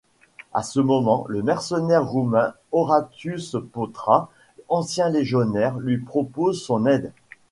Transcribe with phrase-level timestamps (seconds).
[0.51, 3.35] À ce moment, le mercenaire roumain Horaţiu
[3.71, 4.31] Potra,
[4.67, 7.13] ancien légionnaire, lui propose son aide.